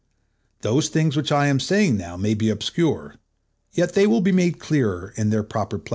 [0.61, 3.17] Those things which I am saying now may be obscure,
[3.73, 5.89] yet they will be made clearer in their proper place.